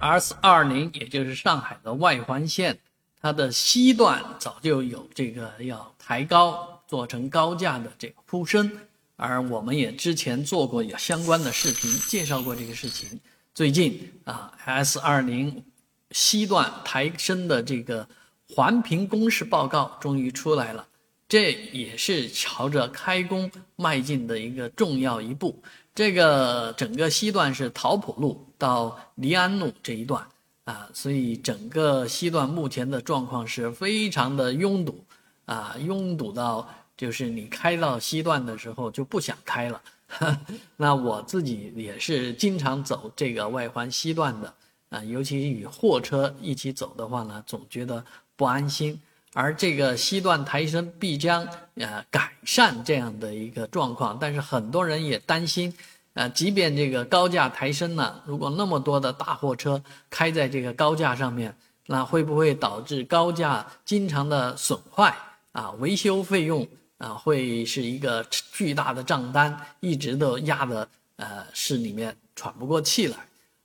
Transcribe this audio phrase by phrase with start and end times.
[0.00, 2.78] S 二零，也就是上海的外环线，
[3.20, 13.20] 它的西段早就有这个要抬高，做成高架的这个铺申，而我们也之前做过有相关的视频介绍过这个事情。
[13.54, 15.64] 最近啊，S 二零
[16.12, 18.08] 西段抬升的这个
[18.48, 20.86] 环评公示报告终于出来了，
[21.28, 25.62] 这也是朝着开工迈进的一个重要一步。
[25.94, 30.26] 这个整个西段是桃浦路到黎安路这一段
[30.64, 35.04] 啊，所以整个西段目前的状况是非常的拥堵
[35.44, 39.82] 啊，拥堵到就是你开到西段的时候就不想开了。
[40.78, 44.54] 那我自己也是经常走这个外环西段的
[44.88, 48.02] 啊，尤其与货车一起走的话呢，总觉得
[48.36, 48.98] 不安心。
[49.34, 51.46] 而这个西段抬升必将
[51.76, 55.72] 呃改善这样的一个状况，但是很多人也担心，
[56.14, 61.54] 呃，即便这个高架抬升呢，如果那么多的大货车开在这个高架上面，
[61.86, 65.14] 那会不会导致高架经常的损坏
[65.52, 65.70] 啊？
[65.72, 66.66] 维修费用
[66.98, 73.16] 啊会是一个巨大的账单，一直都压的呃市里面喘不过气来。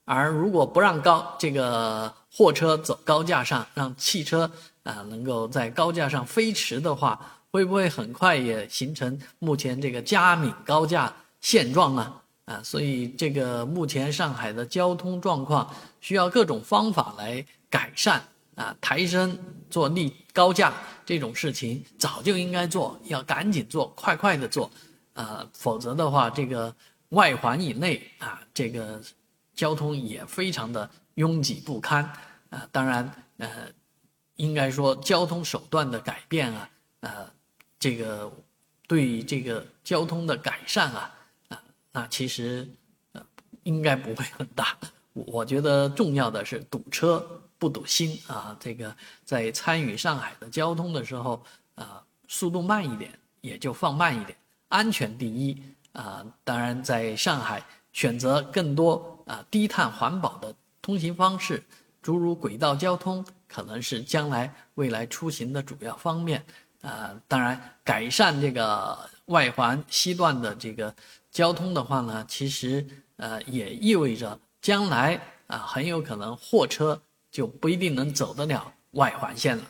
[0.04, 4.50] 而如果不让高这个货车走高架上，让汽车。
[4.84, 7.18] 啊，能够在高架上飞驰的话，
[7.50, 11.10] 会不会很快也形成目前这个加敏高架
[11.40, 12.14] 现状呢？
[12.44, 18.22] 啊，所以这个目前上海的交通状况需要各种方法来改善
[18.56, 19.38] 啊，抬升
[19.70, 20.70] 做立高架
[21.06, 24.70] 这种事情早就应该做，要赶紧做，快快的做，
[25.14, 26.70] 啊，否则的话，这个
[27.08, 29.00] 外环以内啊，这个
[29.54, 32.04] 交通也非常的拥挤不堪
[32.50, 33.48] 啊，当然，呃。
[34.36, 36.68] 应该说，交通手段的改变啊，
[37.02, 37.30] 呃，
[37.78, 38.28] 这个
[38.88, 41.14] 对这个交通的改善啊，
[41.50, 42.68] 啊，那其实
[43.12, 43.24] 呃
[43.62, 44.76] 应该不会很大。
[45.12, 47.24] 我觉得重要的是堵车
[47.60, 48.56] 不堵心啊。
[48.58, 48.92] 这个
[49.24, 51.40] 在参与上海的交通的时候，
[51.76, 55.62] 啊，速度慢一点也就放慢一点，安全第一
[55.92, 56.26] 啊。
[56.42, 57.64] 当然，在上海
[57.94, 61.64] 选择更多啊低碳环保的通行方式，
[62.02, 63.24] 诸如轨道交通。
[63.46, 66.44] 可能是将来未来出行的主要方面，
[66.80, 70.92] 啊，当然改善这个外环西段的这个
[71.30, 72.84] 交通的话呢，其实
[73.14, 77.00] 呃也意味着将来啊很有可能货车
[77.30, 79.62] 就不一定能走得了外环线了。